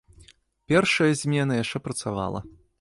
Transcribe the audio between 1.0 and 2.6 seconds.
змена яшчэ працавала.